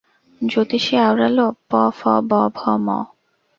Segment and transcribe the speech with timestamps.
[0.41, 1.37] জ্যোতিষী আওড়াল,
[1.69, 1.99] প, ফ,
[2.21, 2.87] ব, ভ, ম।